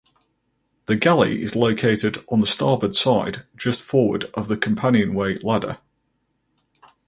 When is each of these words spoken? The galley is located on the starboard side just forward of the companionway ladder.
The 0.87 0.95
galley 0.95 1.43
is 1.43 1.55
located 1.55 2.17
on 2.27 2.39
the 2.39 2.47
starboard 2.47 2.95
side 2.95 3.45
just 3.55 3.83
forward 3.83 4.31
of 4.33 4.47
the 4.47 4.57
companionway 4.57 5.37
ladder. 5.43 5.77